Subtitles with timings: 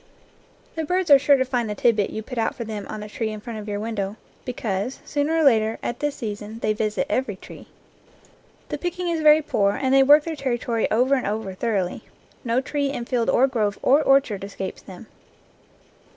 [0.73, 3.07] The birds are sure to find the tidbit you put out for them on the
[3.07, 6.73] tree in front of your window, be cause, sooner or later, at this season, they
[6.73, 7.67] visit every tree.
[8.69, 12.01] The picking is very poor and they work their territory over and over thoroughly.
[12.43, 15.05] No tree in field or grove or orchard escapes them.